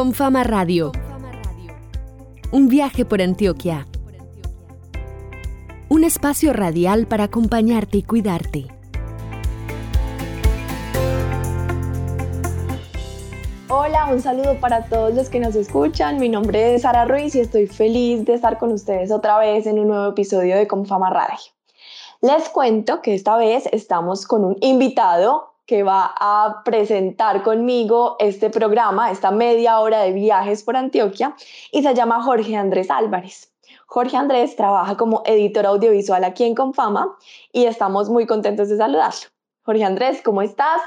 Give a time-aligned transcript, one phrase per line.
[0.00, 0.92] Con Fama Radio.
[2.52, 3.86] Un viaje por Antioquia.
[5.90, 8.66] Un espacio radial para acompañarte y cuidarte.
[13.68, 16.18] Hola, un saludo para todos los que nos escuchan.
[16.18, 19.78] Mi nombre es Sara Ruiz y estoy feliz de estar con ustedes otra vez en
[19.78, 21.36] un nuevo episodio de Confama Radio.
[22.22, 28.50] Les cuento que esta vez estamos con un invitado que va a presentar conmigo este
[28.50, 31.36] programa, esta media hora de viajes por Antioquia,
[31.70, 33.52] y se llama Jorge Andrés Álvarez.
[33.86, 37.16] Jorge Andrés trabaja como editor audiovisual aquí en Confama
[37.52, 39.28] y estamos muy contentos de saludarlo.
[39.62, 40.80] Jorge Andrés, ¿cómo estás?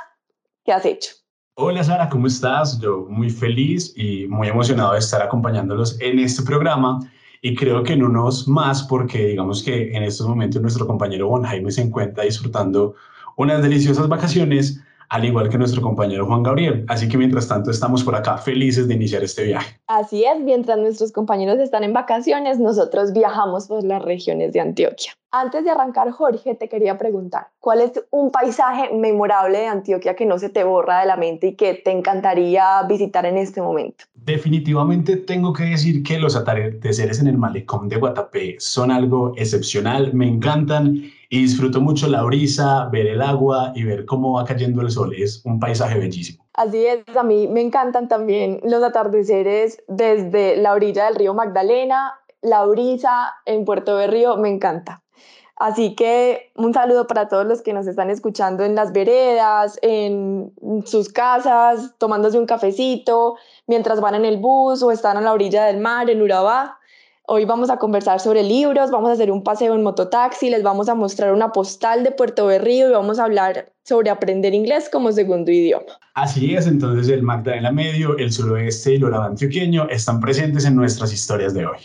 [0.66, 1.14] ¿Qué has hecho?
[1.56, 2.78] Hola Sara, ¿cómo estás?
[2.82, 7.00] Yo muy feliz y muy emocionado de estar acompañándolos en este programa
[7.42, 11.44] y creo que en unos más porque digamos que en estos momentos nuestro compañero Juan
[11.44, 12.96] Jaime se encuentra disfrutando
[13.38, 14.82] unas deliciosas vacaciones
[15.14, 16.86] al igual que nuestro compañero Juan Gabriel.
[16.88, 19.80] Así que mientras tanto estamos por acá felices de iniciar este viaje.
[19.86, 25.12] Así es, mientras nuestros compañeros están en vacaciones, nosotros viajamos por las regiones de Antioquia.
[25.30, 30.26] Antes de arrancar, Jorge, te quería preguntar, ¿cuál es un paisaje memorable de Antioquia que
[30.26, 34.06] no se te borra de la mente y que te encantaría visitar en este momento?
[34.14, 40.14] Definitivamente tengo que decir que los atardeceres en el malecón de Guatapé son algo excepcional,
[40.14, 41.04] me encantan
[41.34, 45.16] y disfruto mucho la brisa, ver el agua y ver cómo va cayendo el sol.
[45.18, 46.46] Es un paisaje bellísimo.
[46.54, 52.14] Así es, a mí me encantan también los atardeceres desde la orilla del río Magdalena,
[52.44, 55.02] la brisa en Puerto Berrío, me encanta.
[55.56, 60.54] Así que un saludo para todos los que nos están escuchando en las veredas, en
[60.86, 65.66] sus casas, tomándose un cafecito, mientras van en el bus o están a la orilla
[65.66, 66.78] del mar, en Urabá.
[67.26, 70.90] Hoy vamos a conversar sobre libros, vamos a hacer un paseo en mototaxi, les vamos
[70.90, 75.10] a mostrar una postal de Puerto Berrío y vamos a hablar sobre aprender inglés como
[75.10, 75.86] segundo idioma.
[76.16, 80.76] Así es, entonces el Magdalena Medio, el suroeste y el Oraba antioqueño están presentes en
[80.76, 81.78] nuestras historias de hoy.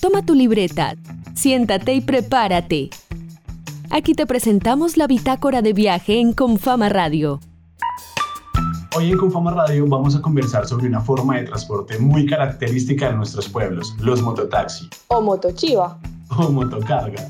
[0.00, 0.94] Toma tu libreta,
[1.34, 2.90] siéntate y prepárate.
[3.90, 7.40] Aquí te presentamos la bitácora de viaje en Confama Radio.
[8.96, 13.16] Hoy en Confama Radio vamos a conversar sobre una forma de transporte muy característica de
[13.16, 14.88] nuestros pueblos, los mototaxi.
[15.08, 15.98] O motochiva.
[16.36, 17.28] O motocarga.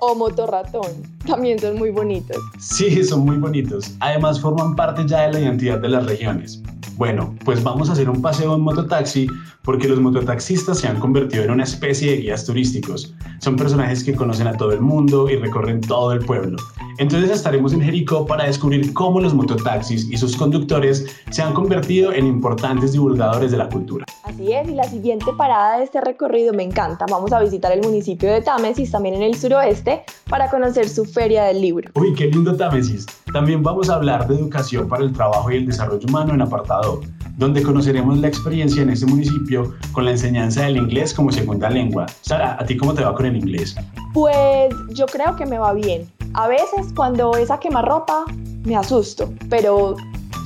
[0.00, 0.86] O motorratón.
[1.26, 2.36] También son muy bonitos.
[2.60, 3.92] Sí, son muy bonitos.
[3.98, 6.62] Además forman parte ya de la identidad de las regiones.
[7.00, 9.26] Bueno, pues vamos a hacer un paseo en mototaxi
[9.62, 13.14] porque los mototaxistas se han convertido en una especie de guías turísticos.
[13.38, 16.58] Son personajes que conocen a todo el mundo y recorren todo el pueblo.
[16.98, 22.12] Entonces estaremos en Jericó para descubrir cómo los mototaxis y sus conductores se han convertido
[22.12, 24.04] en importantes divulgadores de la cultura.
[24.24, 27.06] Así es, y la siguiente parada de este recorrido me encanta.
[27.10, 31.44] Vamos a visitar el municipio de Támesis, también en el suroeste, para conocer su feria
[31.44, 31.90] del libro.
[31.94, 33.06] Uy, qué lindo Támesis.
[33.32, 37.00] También vamos a hablar de educación para el trabajo y el desarrollo humano en apartado
[37.36, 42.04] donde conoceremos la experiencia en este municipio con la enseñanza del inglés como segunda lengua.
[42.20, 43.74] Sara, ¿a ti cómo te va con el inglés?
[44.12, 46.06] Pues yo creo que me va bien.
[46.34, 48.24] A veces cuando es a quemarropa
[48.64, 49.96] me asusto, pero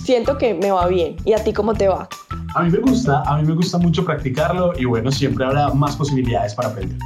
[0.04, 1.16] siento que me va bien.
[1.24, 2.08] ¿Y a ti cómo te va?
[2.54, 5.96] A mí me gusta, a mí me gusta mucho practicarlo y bueno, siempre habrá más
[5.96, 6.98] posibilidades para aprender.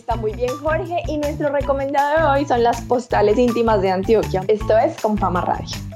[0.00, 4.42] Está muy bien Jorge y nuestro recomendado de hoy son las postales íntimas de Antioquia.
[4.48, 5.89] Esto es con Fama Radio.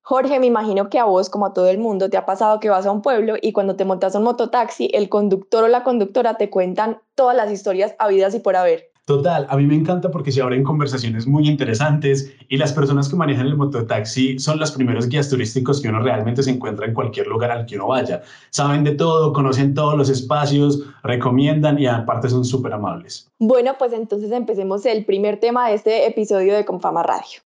[0.03, 2.71] Jorge, me imagino que a vos, como a todo el mundo, te ha pasado que
[2.71, 6.35] vas a un pueblo y cuando te montas un mototaxi, el conductor o la conductora
[6.35, 8.90] te cuentan todas las historias habidas y por haber.
[9.07, 13.17] Total, a mí me encanta porque se abren conversaciones muy interesantes y las personas que
[13.17, 17.27] manejan el mototaxi son los primeros guías turísticos que uno realmente se encuentra en cualquier
[17.27, 18.23] lugar al que uno vaya.
[18.51, 23.29] Saben de todo, conocen todos los espacios, recomiendan y aparte son súper amables.
[23.39, 27.41] Bueno, pues entonces empecemos el primer tema de este episodio de Confama Radio.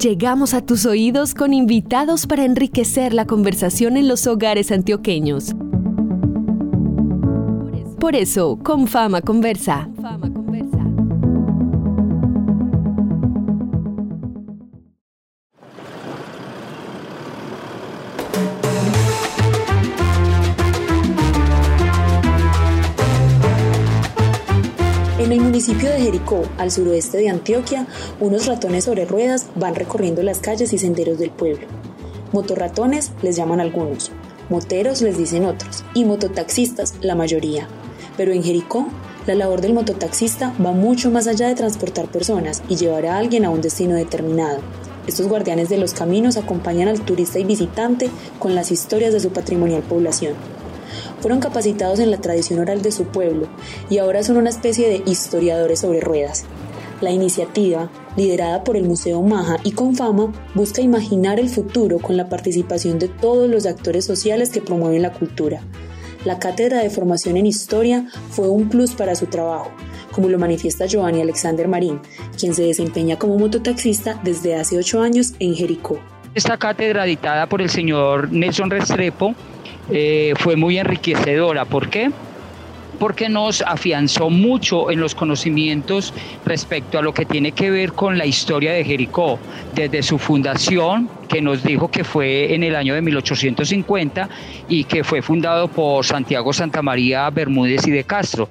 [0.00, 5.54] Llegamos a tus oídos con invitados para enriquecer la conversación en los hogares antioqueños.
[7.98, 9.88] Por eso, Confama conversa.
[25.38, 27.86] El municipio de Jericó, al suroeste de Antioquia,
[28.18, 31.66] unos ratones sobre ruedas van recorriendo las calles y senderos del pueblo.
[32.32, 34.10] Motorratones les llaman algunos,
[34.48, 37.68] moteros les dicen otros, y mototaxistas la mayoría.
[38.16, 38.88] Pero en Jericó,
[39.26, 43.44] la labor del mototaxista va mucho más allá de transportar personas y llevar a alguien
[43.44, 44.58] a un destino determinado.
[45.06, 49.30] Estos guardianes de los caminos acompañan al turista y visitante con las historias de su
[49.30, 50.34] patrimonial población.
[51.20, 53.48] Fueron capacitados en la tradición oral de su pueblo
[53.90, 56.44] y ahora son una especie de historiadores sobre ruedas.
[57.00, 62.16] La iniciativa, liderada por el Museo Maja y con fama, busca imaginar el futuro con
[62.16, 65.62] la participación de todos los actores sociales que promueven la cultura.
[66.24, 69.70] La cátedra de formación en historia fue un plus para su trabajo,
[70.10, 72.00] como lo manifiesta Giovanni Alexander Marín,
[72.36, 76.00] quien se desempeña como mototaxista desde hace ocho años en Jericó.
[76.34, 79.34] Esta cátedra dictada por el señor Nelson Restrepo
[79.90, 81.64] eh, fue muy enriquecedora.
[81.64, 82.10] ¿Por qué?
[82.98, 86.12] porque nos afianzó mucho en los conocimientos
[86.44, 89.38] respecto a lo que tiene que ver con la historia de Jericó,
[89.74, 94.28] desde su fundación, que nos dijo que fue en el año de 1850
[94.68, 98.48] y que fue fundado por Santiago Santa María Bermúdez y de Castro.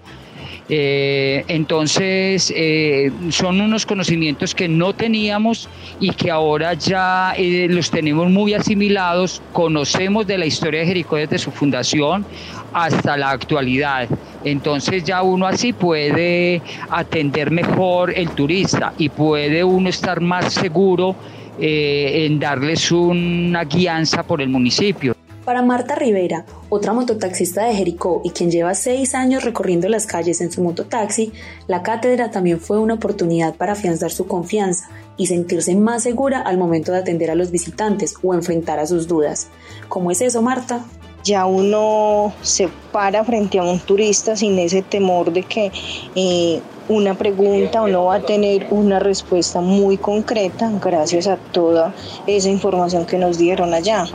[0.69, 5.69] Eh, entonces, eh, son unos conocimientos que no teníamos
[5.99, 11.15] y que ahora ya eh, los tenemos muy asimilados, conocemos de la historia de Jericó
[11.15, 12.25] desde su fundación
[12.73, 14.09] hasta la actualidad.
[14.43, 21.15] Entonces ya uno así puede atender mejor el turista y puede uno estar más seguro
[21.59, 25.16] en darles una guianza por el municipio.
[25.47, 30.41] Para Marta Rivera, otra mototaxista de Jericó y quien lleva seis años recorriendo las calles
[30.41, 31.31] en su mototaxi,
[31.67, 36.57] la cátedra también fue una oportunidad para afianzar su confianza y sentirse más segura al
[36.57, 39.47] momento de atender a los visitantes o enfrentar a sus dudas.
[39.87, 40.83] ¿Cómo es eso, Marta?
[41.23, 45.71] ya uno se para frente a un turista sin ese temor de que
[46.15, 51.93] eh, una pregunta o no va a tener una respuesta muy concreta gracias a toda
[52.27, 54.05] esa información que nos dieron allá.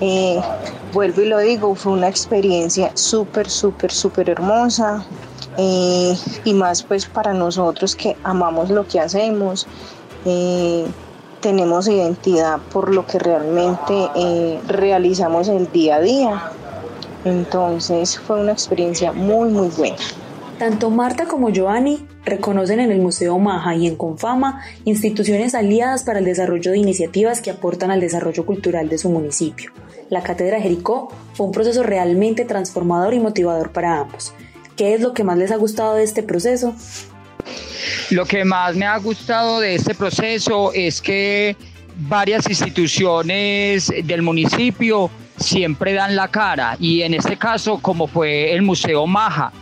[0.00, 0.40] Eh,
[0.92, 5.04] vuelvo y lo digo, fue una experiencia súper, súper, súper hermosa.
[5.56, 9.66] Eh, y más pues para nosotros que amamos lo que hacemos,
[10.24, 10.84] eh,
[11.40, 14.08] tenemos identidad por lo que realmente
[14.66, 16.42] realizamos el día a día.
[17.24, 19.96] Entonces fue una experiencia muy, muy buena.
[20.64, 26.20] Tanto Marta como Giovanni reconocen en el Museo Maja y en Confama instituciones aliadas para
[26.20, 29.72] el desarrollo de iniciativas que aportan al desarrollo cultural de su municipio.
[30.08, 34.32] La Cátedra Jericó fue un proceso realmente transformador y motivador para ambos.
[34.74, 36.74] ¿Qué es lo que más les ha gustado de este proceso?
[38.08, 41.58] Lo que más me ha gustado de este proceso es que
[41.94, 48.62] varias instituciones del municipio siempre dan la cara y en este caso como fue el
[48.62, 49.52] Museo Maja,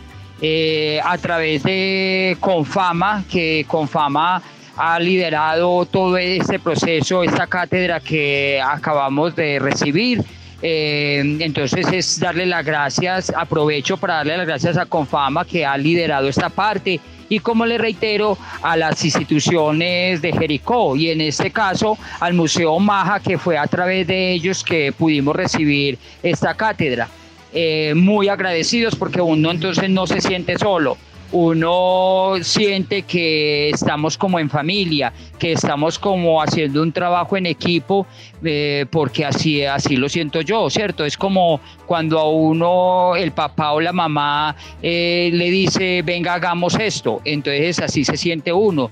[0.45, 4.41] eh, a través de Confama, que Confama
[4.75, 10.21] ha liderado todo este proceso, esta cátedra que acabamos de recibir.
[10.61, 15.77] Eh, entonces es darle las gracias, aprovecho para darle las gracias a Confama que ha
[15.77, 16.99] liderado esta parte
[17.29, 22.77] y como le reitero a las instituciones de Jericó y en este caso al Museo
[22.79, 27.07] Maja que fue a través de ellos que pudimos recibir esta cátedra.
[27.53, 30.97] Eh, muy agradecidos porque uno entonces no se siente solo.
[31.31, 38.05] Uno siente que estamos como en familia, que estamos como haciendo un trabajo en equipo,
[38.43, 41.03] eh, porque así, así lo siento yo, ¿cierto?
[41.05, 46.75] Es como cuando a uno el papá o la mamá eh, le dice, venga, hagamos
[46.75, 48.91] esto, entonces así se siente uno.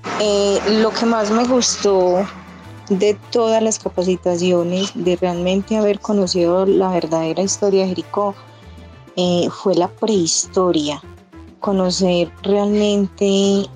[0.82, 2.26] lo que más me gustó
[2.88, 8.34] de todas las capacitaciones, de realmente haber conocido la verdadera historia de Jericó,
[9.16, 11.02] eh, fue la prehistoria,
[11.60, 13.24] conocer realmente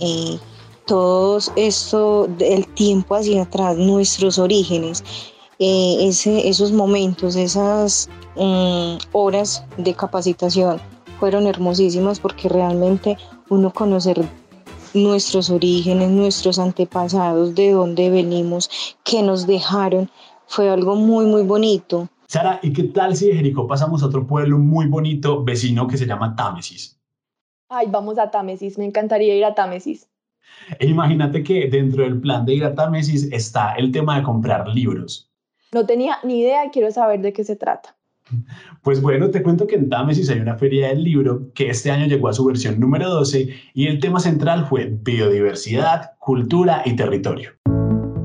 [0.01, 0.39] eh,
[0.87, 5.05] todo esto del tiempo hacia atrás, nuestros orígenes,
[5.59, 6.09] eh,
[6.45, 10.81] esos momentos, esas mm, horas de capacitación
[11.19, 13.17] fueron hermosísimas porque realmente
[13.49, 14.25] uno conocer
[14.95, 18.71] nuestros orígenes, nuestros antepasados, de dónde venimos,
[19.05, 20.11] qué nos dejaron,
[20.47, 22.09] fue algo muy, muy bonito.
[22.29, 25.97] Sara, ¿y qué tal si de Jericó pasamos a otro pueblo muy bonito vecino que
[25.97, 26.99] se llama Támesis?
[27.69, 30.09] Ay, vamos a Támesis, me encantaría ir a Támesis.
[30.79, 34.69] E imagínate que dentro del plan de ir a Támesis está el tema de comprar
[34.69, 35.31] libros.
[35.73, 37.97] No tenía ni idea, quiero saber de qué se trata.
[38.83, 42.07] Pues bueno, te cuento que en Támesis hay una feria del libro que este año
[42.07, 47.53] llegó a su versión número 12 y el tema central fue biodiversidad, cultura y territorio.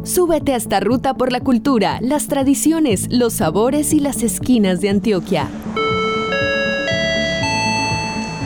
[0.03, 4.89] Súbete a esta ruta por la cultura, las tradiciones, los sabores y las esquinas de
[4.89, 5.47] Antioquia.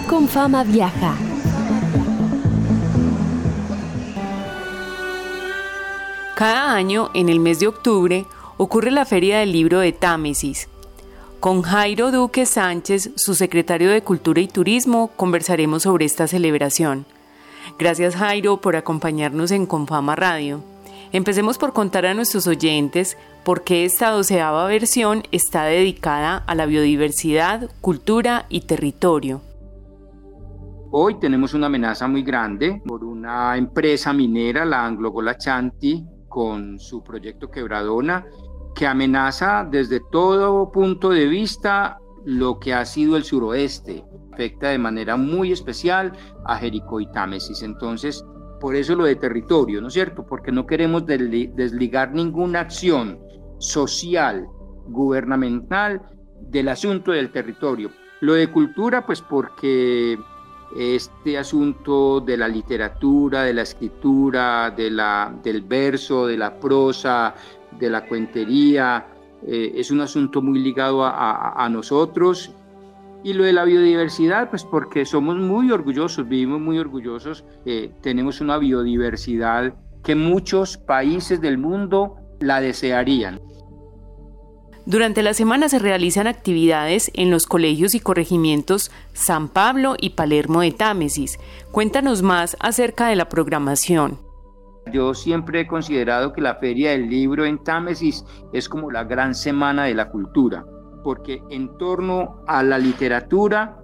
[0.09, 1.15] Con fama viaja.
[6.35, 8.25] Cada año, en el mes de octubre,
[8.57, 10.67] ocurre la Feria del Libro de Támesis.
[11.39, 17.05] Con Jairo Duque Sánchez, su secretario de Cultura y Turismo, conversaremos sobre esta celebración.
[17.79, 20.74] Gracias Jairo por acompañarnos en Confama Radio.
[21.15, 26.65] Empecemos por contar a nuestros oyentes por qué esta doceava versión está dedicada a la
[26.65, 29.39] biodiversidad, cultura y territorio.
[30.91, 37.01] Hoy tenemos una amenaza muy grande por una empresa minera, la Anglo Golachanti, con su
[37.01, 38.25] proyecto Quebradona,
[38.75, 44.03] que amenaza desde todo punto de vista lo que ha sido el suroeste.
[44.33, 46.11] Afecta de manera muy especial
[46.43, 47.61] a Jericó y Támesis.
[47.61, 48.21] Entonces,
[48.59, 50.25] por eso lo de territorio, ¿no es cierto?
[50.25, 53.19] Porque no queremos desligar ninguna acción
[53.57, 54.47] social,
[54.87, 56.01] gubernamental
[56.41, 57.89] del asunto del territorio.
[58.21, 60.17] Lo de cultura, pues porque
[60.75, 67.33] este asunto de la literatura, de la escritura, de la, del verso, de la prosa,
[67.79, 69.07] de la cuentería,
[69.47, 72.51] eh, es un asunto muy ligado a, nosotros.
[73.25, 78.39] Y lo de la biodiversidad, pues porque somos muy orgullosos, vivimos muy orgullosos, eh, tenemos
[78.39, 83.41] una biodiversidad que muchos países del mundo la desearían.
[84.85, 90.61] Durante la semana se realizan actividades en los colegios y corregimientos San Pablo y Palermo
[90.61, 91.39] de Támesis.
[91.71, 94.19] Cuéntanos más acerca de la programación.
[94.93, 99.33] Yo siempre he considerado que la Feria del Libro en Támesis es como la gran
[99.33, 100.63] semana de la cultura,
[101.05, 103.77] porque en torno a la literatura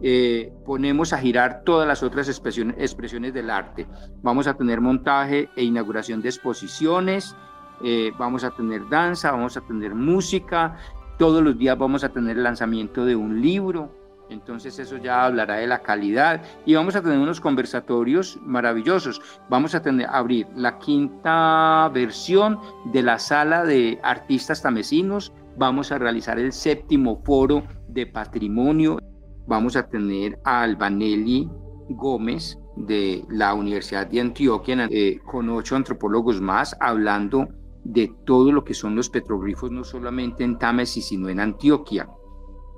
[0.00, 3.88] eh, ponemos a girar todas las otras expresiones, del arte.
[4.22, 7.34] Vamos a tener montaje e inauguración de exposiciones,
[7.82, 10.76] eh, vamos a tener danza, vamos a tener música,
[11.18, 13.92] todos los días vamos a tener lanzamiento de un libro,
[14.30, 19.20] entonces eso ya hablará de la calidad y vamos a tener unos conversatorios maravillosos.
[19.48, 22.60] Vamos a tener abrir la quinta versión
[22.92, 25.32] de la sala de artistas tamesinos.
[25.58, 29.00] Vamos a realizar el séptimo foro de patrimonio.
[29.48, 31.48] Vamos a tener a Albanelli
[31.88, 37.48] Gómez de la Universidad de Antioquia eh, con ocho antropólogos más hablando
[37.82, 42.08] de todo lo que son los petroglifos, no solamente en Támesis, sino en Antioquia.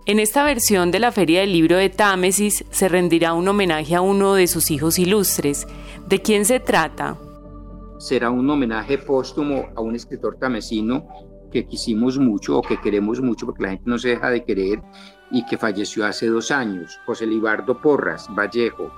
[0.06, 4.00] En esta versión de la Feria del Libro de Támesis se rendirá un homenaje a
[4.00, 5.68] uno de sus hijos ilustres.
[6.08, 7.18] ¿De quién se trata?
[7.98, 11.06] Será un homenaje póstumo a un escritor tamesino
[11.50, 14.82] que quisimos mucho o que queremos mucho porque la gente no se deja de querer
[15.30, 18.90] y que falleció hace dos años, José Libardo Porras Vallejo,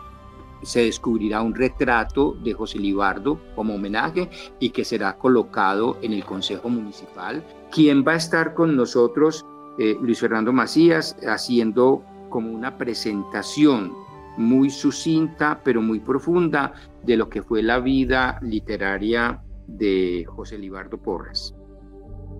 [0.62, 4.30] se descubrirá un retrato de José Libardo como homenaje
[4.60, 7.44] y que será colocado en el Consejo Municipal.
[7.70, 9.44] ¿Quién va a estar con nosotros?
[9.78, 13.92] Eh, Luis Fernando Macías haciendo como una presentación
[14.36, 20.98] muy sucinta pero muy profunda de lo que fue la vida literaria de José Libardo
[20.98, 21.54] Porras.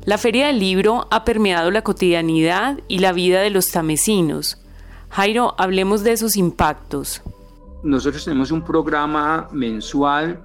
[0.05, 4.59] La Feria del Libro ha permeado la cotidianidad y la vida de los tamesinos.
[5.11, 7.23] Jairo, hablemos de esos impactos
[7.83, 10.41] nosotros tenemos un programa mensual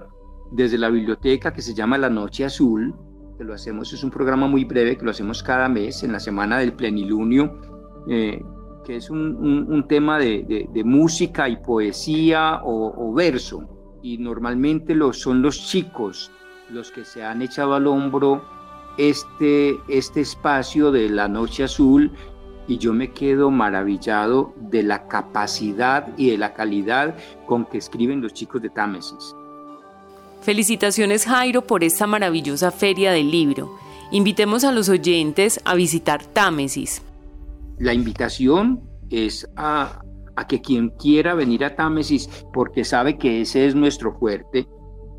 [0.50, 2.94] desde la biblioteca que se llama La Noche Azul,
[3.36, 6.18] que lo hacemos, es un programa muy breve que lo hacemos cada mes en la
[6.18, 7.60] semana del plenilunio,
[8.08, 8.42] eh,
[8.84, 13.68] que es un, tema de, música y poesía o, verso.
[14.02, 16.30] Y normalmente lo, son los chicos
[16.70, 18.42] los que se han echado al hombro
[18.98, 22.12] este, este espacio de la Noche Azul
[22.66, 28.20] y yo me quedo maravillado de la capacidad y de la calidad con que escriben
[28.20, 29.34] los chicos de Támesis.
[30.42, 33.78] Felicitaciones Jairo por esta maravillosa feria del libro.
[34.10, 37.02] Invitemos a los oyentes a visitar Támesis.
[37.78, 40.02] La invitación es a,
[40.36, 44.66] a que quien quiera venir a Támesis, porque sabe que ese es nuestro fuerte,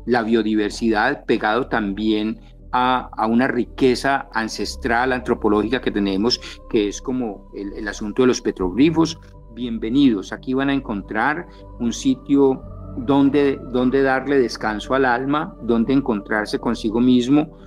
[0.06, 2.40] la biodiversidad pegado también
[2.72, 9.18] a, una riqueza ancestral, antropológica que tenemos, que es como el, asunto de los petroglifos.
[9.54, 11.46] Bienvenidos, aquí van a encontrar
[11.80, 12.62] un sitio
[12.96, 17.58] donde, donde darle descanso al alma, donde encontrarse consigo mismo.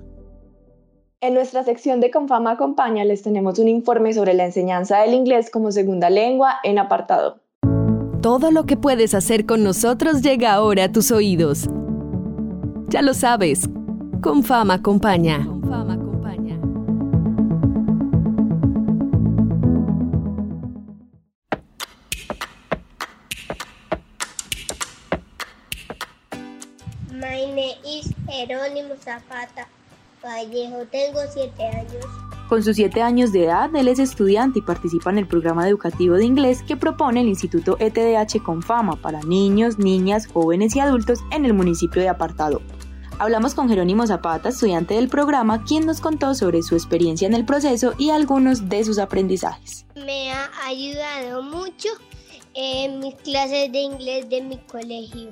[1.21, 5.49] En nuestra sección de Confama Acompaña les tenemos un informe sobre la enseñanza del inglés
[5.49, 7.39] como segunda lengua en apartado.
[8.21, 11.69] Todo lo que puedes hacer con nosotros llega ahora a tus oídos.
[12.87, 13.69] Ya lo sabes,
[14.23, 15.45] con fama acompaña.
[15.45, 16.57] Con fama acompaña.
[27.11, 29.67] My name is Jerónimo Zapata
[30.23, 30.85] Vallejo.
[30.89, 32.05] Tengo siete años.
[32.47, 36.15] Con sus siete años de edad, él es estudiante y participa en el programa educativo
[36.15, 41.19] de inglés que propone el Instituto ETDH con fama para niños, niñas, jóvenes y adultos
[41.31, 42.61] en el municipio de Apartado.
[43.19, 47.45] Hablamos con Jerónimo Zapata, estudiante del programa, quien nos contó sobre su experiencia en el
[47.45, 49.85] proceso y algunos de sus aprendizajes.
[49.95, 51.89] Me ha ayudado mucho
[52.55, 55.31] en mis clases de inglés de mi colegio.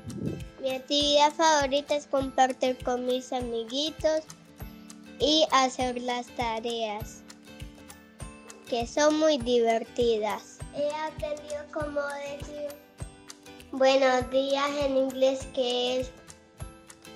[0.61, 4.21] Mi actividad favorita es compartir con mis amiguitos
[5.19, 7.23] y hacer las tareas,
[8.69, 10.59] que son muy divertidas.
[10.75, 12.01] He aprendido cómo
[12.39, 12.69] decir
[13.71, 16.11] buenos días en inglés, que es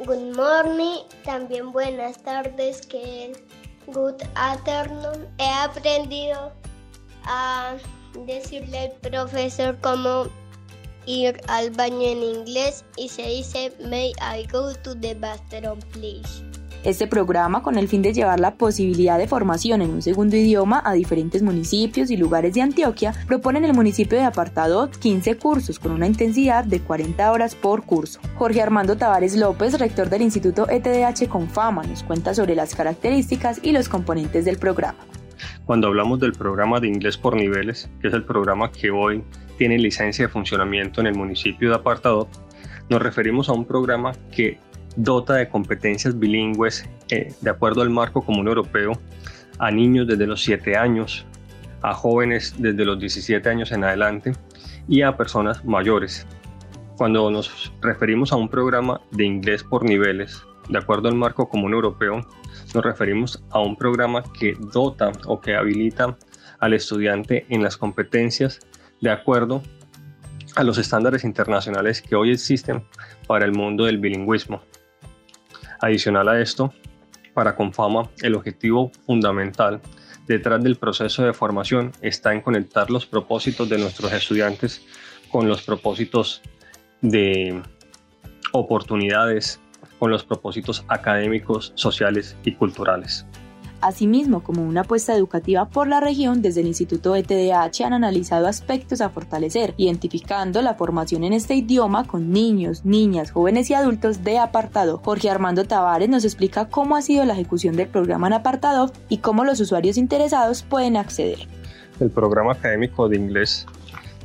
[0.04, 3.40] good morning, también buenas tardes, que es
[3.88, 5.28] good afternoon.
[5.38, 6.52] He aprendido
[7.24, 7.78] a
[8.26, 10.28] decirle al profesor cómo
[11.06, 16.55] ir al baño en inglés y se dice May I go to the bathroom please.
[16.86, 20.84] Este programa, con el fin de llevar la posibilidad de formación en un segundo idioma
[20.86, 25.80] a diferentes municipios y lugares de Antioquia, propone en el municipio de Apartado 15 cursos
[25.80, 28.20] con una intensidad de 40 horas por curso.
[28.36, 33.72] Jorge Armando Tavares López, rector del Instituto ETDH Confama, nos cuenta sobre las características y
[33.72, 35.00] los componentes del programa.
[35.66, 39.24] Cuando hablamos del programa de inglés por niveles, que es el programa que hoy
[39.58, 42.30] tiene licencia de funcionamiento en el municipio de Apartado,
[42.90, 44.60] nos referimos a un programa que
[44.96, 48.94] dota de competencias bilingües eh, de acuerdo al marco común europeo
[49.60, 51.26] a niños desde los 7 años,
[51.82, 54.34] a jóvenes desde los 17 años en adelante
[54.88, 56.26] y a personas mayores.
[56.98, 61.74] Cuando nos referimos a un programa de inglés por niveles, de acuerdo al marco común
[61.74, 62.26] europeo,
[62.74, 66.18] nos referimos a un programa que dota o que habilita
[66.60, 68.60] al estudiante en las competencias
[69.02, 69.62] de acuerdo
[70.56, 72.84] a los estándares internacionales que hoy existen
[73.28, 74.62] para el mundo del bilingüismo.
[75.86, 76.74] Adicional a esto,
[77.36, 79.82] para Confama, el objetivo fundamental
[80.26, 84.84] detrás del proceso de formación está en conectar los propósitos de nuestros estudiantes
[85.30, 86.42] con los propósitos
[87.02, 87.62] de
[88.52, 89.60] oportunidades
[90.00, 93.28] con los propósitos académicos, sociales y culturales.
[93.86, 99.00] Asimismo, como una apuesta educativa por la región, desde el Instituto ETDH han analizado aspectos
[99.00, 104.40] a fortalecer, identificando la formación en este idioma con niños, niñas, jóvenes y adultos de
[104.40, 104.98] apartado.
[104.98, 109.20] Jorge Armando Tavares nos explica cómo ha sido la ejecución del programa en apartado y
[109.20, 111.48] cómo los usuarios interesados pueden acceder.
[112.00, 113.68] El programa académico de inglés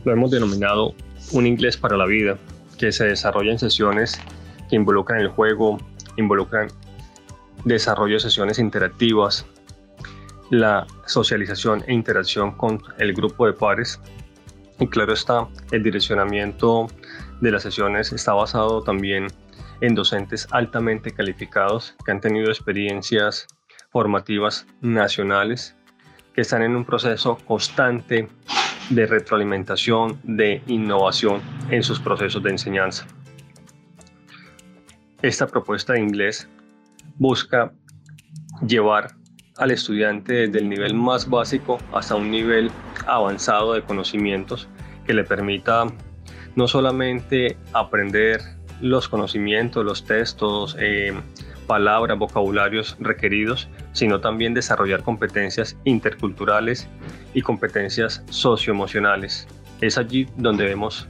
[0.06, 0.94] lo hemos denominado
[1.32, 2.38] un inglés para la vida,
[2.78, 4.18] que se desarrolla en sesiones
[4.70, 5.76] que involucran el juego,
[6.16, 6.68] involucran
[7.64, 9.46] desarrollo de sesiones interactivas,
[10.50, 14.00] la socialización e interacción con el grupo de pares.
[14.78, 16.88] Y claro está, el direccionamiento
[17.40, 19.28] de las sesiones está basado también
[19.80, 23.46] en docentes altamente calificados que han tenido experiencias
[23.90, 25.76] formativas nacionales,
[26.34, 28.28] que están en un proceso constante
[28.90, 33.06] de retroalimentación, de innovación en sus procesos de enseñanza.
[35.22, 36.48] Esta propuesta de inglés
[37.18, 37.72] busca
[38.66, 39.12] llevar
[39.56, 42.70] al estudiante desde el nivel más básico hasta un nivel
[43.06, 44.68] avanzado de conocimientos
[45.06, 45.86] que le permita
[46.56, 48.40] no solamente aprender
[48.80, 51.12] los conocimientos, los textos, eh,
[51.66, 56.88] palabras, vocabularios requeridos, sino también desarrollar competencias interculturales
[57.34, 59.46] y competencias socioemocionales.
[59.80, 61.06] Es allí donde vemos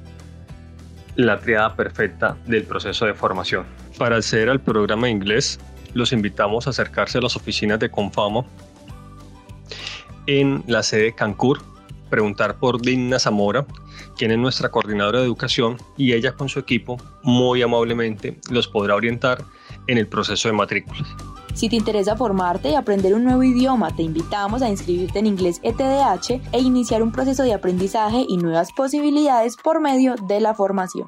[1.17, 3.65] la triada perfecta del proceso de formación.
[3.99, 5.59] Para acceder al programa de inglés,
[5.95, 8.47] los invitamos a acercarse a las oficinas de Confamo
[10.27, 11.61] en la sede Cancur,
[12.09, 13.67] preguntar por Digna Zamora,
[14.17, 18.95] quien es nuestra coordinadora de educación, y ella con su equipo muy amablemente los podrá
[18.95, 19.45] orientar
[19.87, 21.09] en el proceso de matrículas.
[21.55, 25.61] Si te interesa formarte y aprender un nuevo idioma, te invitamos a inscribirte en Inglés
[25.63, 31.07] ETDH e iniciar un proceso de aprendizaje y nuevas posibilidades por medio de la formación.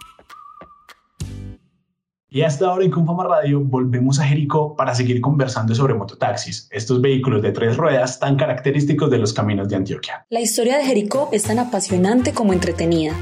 [2.34, 7.02] Y hasta ahora en Confama Radio volvemos a Jericó para seguir conversando sobre mototaxis, estos
[7.02, 10.24] vehículos de tres ruedas tan característicos de los caminos de Antioquia.
[10.30, 13.12] La historia de Jericó es tan apasionante como entretenida.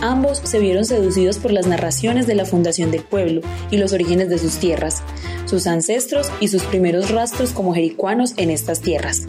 [0.00, 3.40] Ambos se vieron seducidos por las narraciones de la fundación del pueblo
[3.72, 5.02] y los orígenes de sus tierras,
[5.46, 9.26] sus ancestros y sus primeros rastros como jericuanos en estas tierras.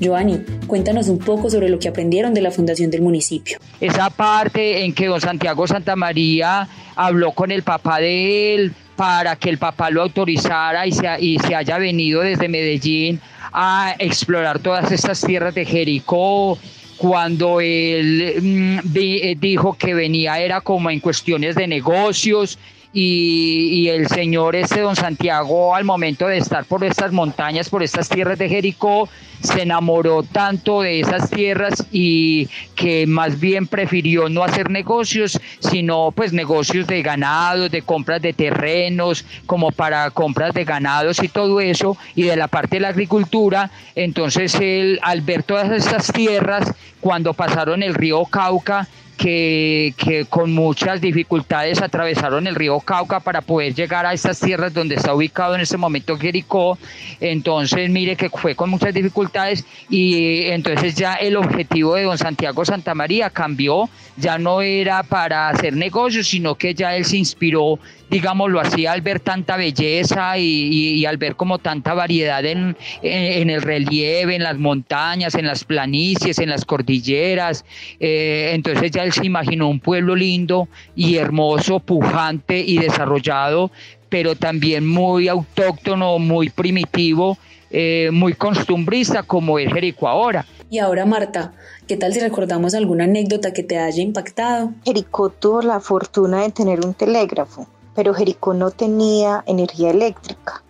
[0.00, 3.58] Joanny, cuéntanos un poco sobre lo que aprendieron de la fundación del municipio.
[3.80, 9.36] Esa parte en que don Santiago Santa María habló con el papá de él para
[9.36, 13.20] que el papá lo autorizara y se, y se haya venido desde Medellín
[13.52, 16.58] a explorar todas estas tierras de Jericó,
[16.96, 22.58] cuando él mm, eh, dijo que venía era como en cuestiones de negocios
[22.92, 28.08] y, el señor este don Santiago al momento de estar por estas montañas, por estas
[28.08, 29.08] tierras de Jericó,
[29.42, 36.12] se enamoró tanto de esas tierras y que más bien prefirió no hacer negocios, sino
[36.14, 41.60] pues negocios de ganado, de compras de terrenos, como para compras de ganados y todo
[41.60, 43.70] eso, y de la parte de la agricultura.
[43.94, 48.88] Entonces él, al ver todas estas tierras, cuando pasaron el río Cauca,
[49.20, 54.94] que, con muchas dificultades atravesaron el río Cauca para poder llegar a estas tierras donde
[54.94, 56.78] está ubicado en este momento Jericó.
[57.20, 62.64] Entonces, mire que fue con muchas dificultades y entonces ya el objetivo de don Santiago
[62.64, 67.78] Santa María cambió, ya no era para hacer negocios, sino que ya él se inspiró
[68.10, 74.34] digámoslo así, al ver tanta belleza y, al ver como tanta variedad en, el relieve,
[74.34, 77.64] en las montañas, en las planicies, en las cordilleras.
[78.00, 83.70] Eh, entonces ya él se imaginó un pueblo lindo y hermoso, pujante y desarrollado,
[84.08, 87.38] pero también muy autóctono, muy primitivo,
[87.70, 90.46] eh, muy costumbrista como es Jericó ahora.
[90.70, 91.52] Y ahora, Marta,
[91.86, 94.72] ¿qué tal si recordamos alguna anécdota que te haya impactado?
[94.84, 100.62] Jericó tuvo la fortuna de tener un telégrafo pero Jericó no tenía energía eléctrica.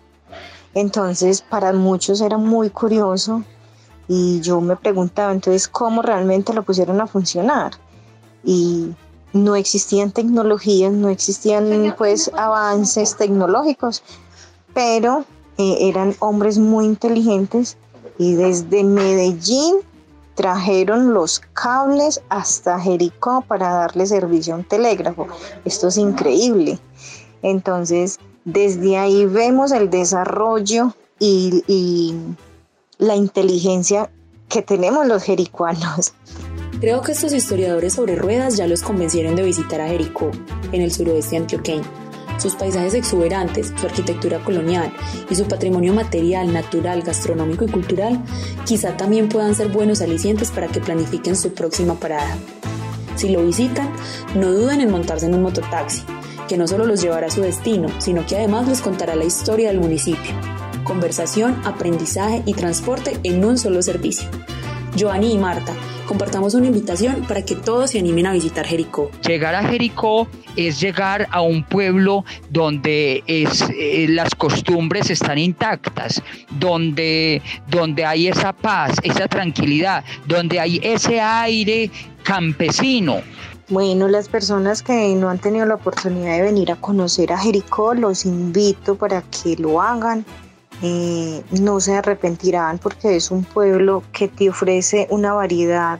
[0.73, 3.43] Entonces para muchos era muy curioso
[4.07, 7.71] y yo me preguntaba entonces cómo realmente lo pusieron a funcionar.
[8.43, 8.93] Y
[9.33, 14.03] no existían tecnologías, no existían pues avances tecnológicos,
[14.73, 15.25] pero
[15.57, 17.77] eh, eran hombres muy inteligentes
[18.17, 19.77] y desde Medellín
[20.35, 25.27] trajeron los cables hasta Jericó para darle servicio a un telégrafo.
[25.65, 26.79] Esto es increíble.
[27.41, 32.15] Entonces, desde ahí vemos el desarrollo y,
[32.97, 34.11] la inteligencia
[34.47, 36.13] que tenemos los jericuanos.
[36.79, 40.31] Creo que estos historiadores sobre ruedas ya los convencieron de visitar a Jericó,
[40.71, 41.83] en el suroeste antioqueño.
[42.39, 44.91] Sus paisajes exuberantes, su arquitectura colonial
[45.29, 48.23] y su patrimonio material, natural, gastronómico y cultural
[48.65, 52.35] quizá también puedan ser buenos alicientes para que planifiquen su próxima parada.
[53.15, 53.91] Si lo visitan,
[54.33, 56.03] no duden en montarse en un mototaxi
[56.51, 59.69] que no solo los llevará a su destino, sino que además les contará la historia
[59.69, 60.33] del municipio.
[60.83, 64.27] Conversación, aprendizaje y transporte en un solo servicio.
[64.97, 65.73] Joanny y Marta,
[66.05, 69.09] compartamos una invitación para que todos se animen a visitar Jericó.
[69.25, 76.21] Llegar a Jericó es llegar a un pueblo donde es, eh, las costumbres están intactas,
[76.59, 81.89] donde, donde hay esa paz, esa tranquilidad, donde hay ese aire
[82.23, 83.21] campesino,
[83.71, 87.93] bueno, las personas que no han tenido la oportunidad de venir a conocer a Jericó,
[87.93, 90.25] los invito para que lo hagan.
[90.83, 95.99] Eh, no se arrepentirán porque es un pueblo que te ofrece una variedad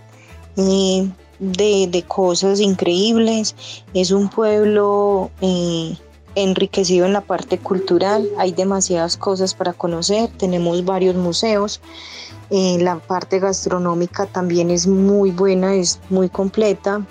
[0.58, 1.08] eh,
[1.40, 3.56] de, cosas increíbles.
[3.94, 5.96] Es un pueblo eh,
[6.34, 8.28] enriquecido en la parte cultural.
[8.40, 10.30] Hay demasiadas cosas para conocer.
[10.38, 11.82] Tenemos varios museos.
[12.50, 17.06] la parte gastronómica también es muy buena, es muy completa.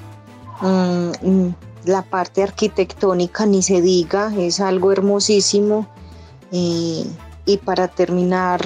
[0.61, 1.51] Mm,
[1.85, 5.87] la parte arquitectónica ni se diga, es algo hermosísimo.
[7.45, 8.61] Y para terminar,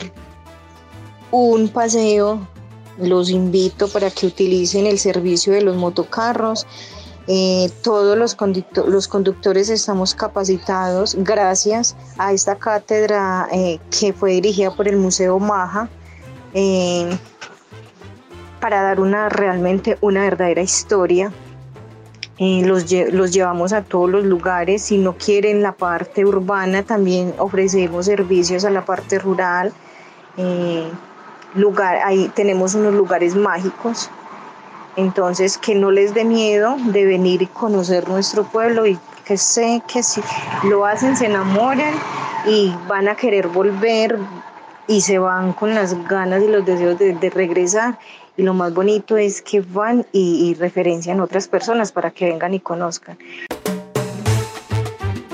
[1.30, 2.46] un paseo,
[2.98, 6.66] los invito para que utilicen el servicio de los motocarros.
[7.26, 8.36] Eh, todos los,
[8.86, 15.38] los, conductores estamos capacitados gracias a esta cátedra eh, que fue dirigida por el Museo
[15.38, 15.88] Maja
[16.52, 17.16] eh,
[18.60, 21.32] para dar una realmente una verdadera historia
[22.38, 24.82] eh, los, los, llevamos a todos los lugares.
[24.82, 29.72] Si no quieren la parte urbana, también ofrecemos servicios a la parte rural.
[30.36, 30.88] Eh,
[31.54, 34.10] lugar, ahí tenemos unos lugares mágicos.
[34.96, 39.82] Entonces, que no les dé miedo de venir y conocer nuestro pueblo y que sé
[39.86, 40.20] que si
[40.68, 41.94] lo hacen se enamoran
[42.46, 44.18] y van a querer volver
[44.86, 47.98] y se van con las ganas y los deseos de, regresar
[48.36, 52.60] y lo más bonito es que van y, referencian otras personas para que vengan y
[52.60, 53.16] conozcan.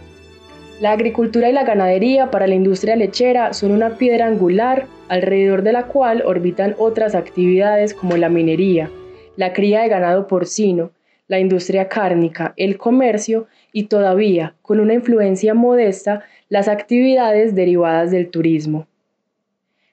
[0.80, 5.73] La agricultura y la ganadería para la industria lechera son una piedra angular alrededor de
[5.73, 8.89] la cual orbitan otras actividades como la minería,
[9.38, 10.91] la cría de ganado porcino,
[11.30, 18.30] la industria cárnica, el comercio y todavía, con una influencia modesta, las actividades derivadas del
[18.30, 18.88] turismo.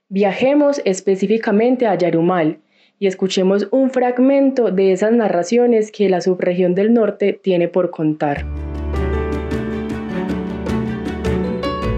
[0.09, 2.59] Viajemos específicamente a Yarumal
[2.99, 8.47] y escuchemos un fragmento de esas narraciones que la subregión del norte tiene por contar.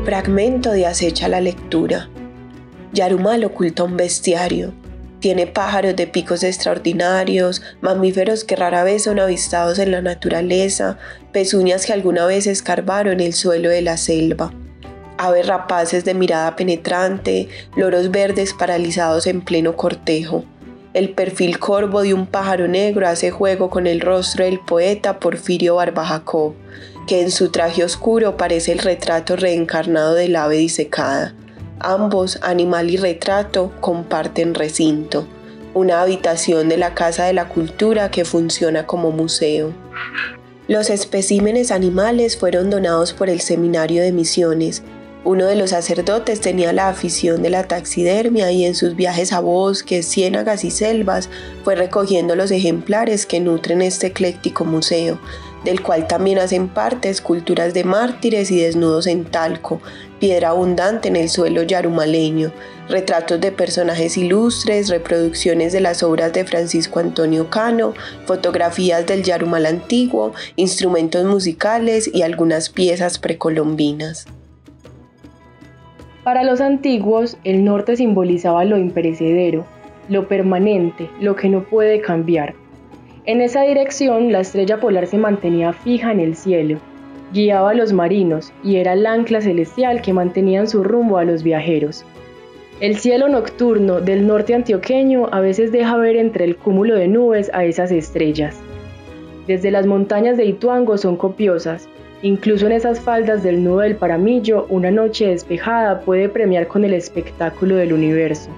[0.04, 2.08] Fragmento de acecha la lectura.
[2.92, 4.72] Yarumal oculta un bestiario,
[5.20, 10.98] tiene pájaros de picos extraordinarios, mamíferos que rara vez son avistados en la naturaleza,
[11.32, 14.52] pezuñas que alguna vez escarbaron el suelo de la selva,
[15.18, 20.44] aves rapaces de mirada penetrante, loros verdes paralizados en pleno cortejo.
[20.94, 25.76] El perfil corvo de un pájaro negro hace juego con el rostro del poeta Porfirio
[25.76, 26.54] Barbajacó,
[27.06, 31.34] que en su traje oscuro parece el retrato reencarnado del ave disecada.
[31.80, 35.26] Ambos, animal y retrato, comparten recinto,
[35.74, 39.74] una habitación de la Casa de la Cultura que funciona como museo.
[40.68, 44.82] Los especímenes animales fueron donados por el Seminario de Misiones.
[45.22, 49.40] Uno de los sacerdotes tenía la afición de la taxidermia y en sus viajes a
[49.40, 51.28] bosques, ciénagas y selvas
[51.62, 55.18] fue recogiendo los ejemplares que nutren este ecléctico museo,
[55.64, 59.82] del cual también hacen parte esculturas de mártires y desnudos en talco,
[60.18, 62.52] piedra abundante en el suelo yarumaleño,
[62.88, 67.94] retratos de personajes ilustres, reproducciones de las obras de Francisco Antonio Cano,
[68.26, 74.26] fotografías del Yarumal antiguo, instrumentos musicales y algunas piezas precolombinas.
[76.24, 79.64] Para los antiguos, el norte simbolizaba lo imperecedero,
[80.08, 82.54] lo permanente, lo que no puede cambiar.
[83.26, 86.80] En esa dirección, la estrella polar se mantenía fija en el cielo,
[87.32, 91.42] guiaba a los marinos y era el ancla celestial que mantenían su rumbo a los
[91.42, 92.04] viajeros.
[92.80, 97.50] El cielo nocturno del norte antioqueño a veces deja ver entre el cúmulo de nubes
[97.54, 98.56] a esas estrellas.
[99.46, 101.88] Desde las montañas de Ituango son copiosas,
[102.22, 106.92] incluso en esas faldas del nudo del Paramillo una noche despejada puede premiar con el
[106.92, 108.50] espectáculo del universo.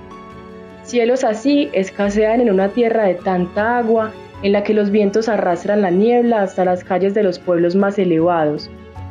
[0.83, 4.11] Cielos así escasean en una tierra de tanta agua
[4.43, 7.99] en la que los vientos arrastran la niebla hasta las calles de los pueblos más
[7.99, 8.71] elevados,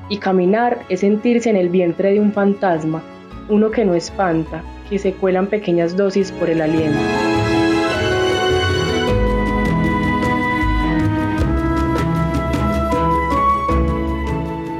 [0.10, 3.04] y caminar es sentirse en el vientre de un fantasma,
[3.50, 7.00] uno que no espanta, que se cuelan pequeñas dosis por el aliento.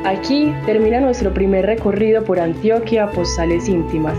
[0.06, 4.18] Aquí termina nuestro primer recorrido por Antioquia Postales Íntimas,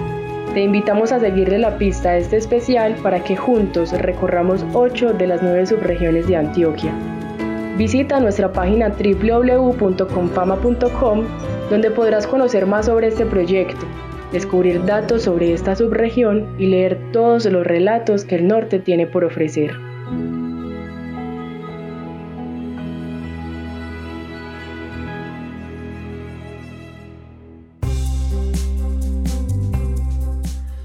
[0.55, 5.27] te invitamos a seguirle la pista a este especial para que juntos recorramos 8 de
[5.27, 6.93] las 9 subregiones de Antioquia.
[7.77, 11.25] Visita nuestra página www.confama.com
[11.71, 13.85] donde podrás conocer más sobre este proyecto,
[14.33, 19.25] descubrir datos sobre esta subregión y leer todos los relatos que el norte tiene por
[19.25, 19.77] ofrecer.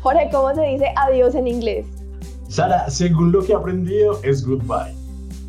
[0.03, 1.85] Jorge, ¿cómo se dice adiós en inglés?
[2.49, 4.93] Sara, según lo que he aprendido, es goodbye.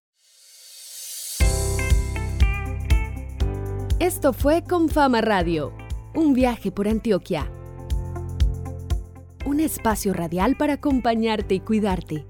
[4.01, 5.73] Esto fue Confama Radio,
[6.15, 7.51] un viaje por Antioquia.
[9.49, 12.27] Un espacio radial para acompañarte y cuidarte.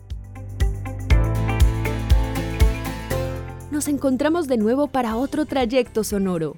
[3.72, 6.54] Nos encontramos de nuevo para otro trayecto sonoro,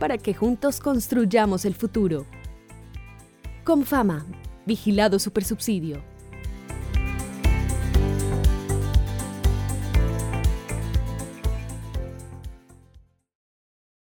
[0.00, 2.26] para que juntos construyamos el futuro.
[3.62, 4.26] Confama,
[4.66, 6.02] vigilado supersubsidio.